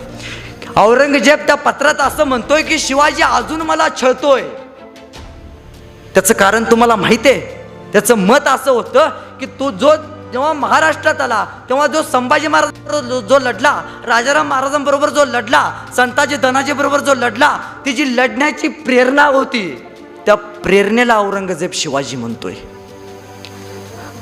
[0.76, 4.42] औरंगजेब त्या पत्रात असं म्हणतोय की शिवाजी अजून मला छळतोय.
[6.14, 7.40] त्याचं कारण तुम्हाला माहिती आहे.
[7.92, 9.08] त्याचं मत असं होतं
[9.40, 9.94] की तो जो
[10.32, 13.70] जेव्हा महाराष्ट्रात आला तेव्हा जो संभाजी महाराज जो लढला
[14.06, 15.62] राजाराम महाराजांबरोबर जो लढला
[15.96, 19.62] संताजी धनाजी बरोबर जो लढला ती जी लढण्याची प्रेरणा होती
[20.26, 22.54] त्या प्रेरणेला औरंगजेब शिवाजी म्हणतोय.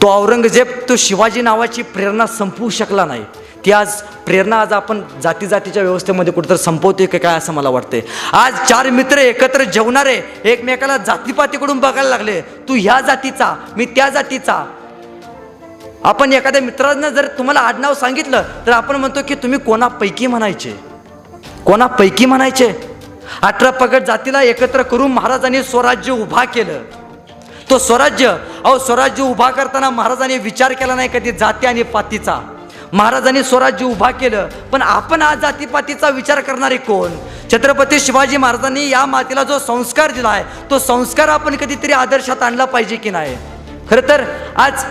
[0.02, 3.24] तो औरंगजेब तो शिवाजी नावाची प्रेरणा संपवू शकला नाही.
[3.66, 3.94] ती आज
[4.26, 8.00] प्रेरणा आज आपण जाती जातीच्या व्यवस्थेमध्ये कुठेतरी संपवतोय का काय असं मला वाटतंय.
[8.32, 12.40] आज चार मित्र एकत्र जेवणारे एकमेकाला जातीपातीकडून बघायला लागले.
[12.40, 14.64] तू ह्या जातीचा मी त्या जातीचा.
[16.04, 20.78] आपण एखाद्या मित्रानं जर तुम्हाला आडनाव सांगितलं तर आपण म्हणतो की तुम्ही कोणापैकी म्हणायचे?
[21.64, 22.72] कोणापैकी म्हणायचे?
[23.42, 26.82] अठरा पगड जातीला एकत्र करून महाराजांनी स्वराज्य उभा केलं.
[27.70, 32.40] तो स्वराज्य अहो स्वराज्य उभा करताना महाराजांनी विचार केला नाही कधी जाती आणि पातीचा?
[32.96, 34.48] महाराजांनी स्वराज्य उभा केलं.
[34.72, 37.10] पण आपण आज जातीपातीचा विचार करणारे कोण?
[37.52, 42.64] छत्रपती शिवाजी महाराजांनी या मातीला जो संस्कार दिला आहे तो संस्कार आपण कधीतरी आदर्शात आणला
[42.64, 43.36] पाहिजे की नाही?
[43.90, 44.24] खरं तर
[44.56, 44.84] आज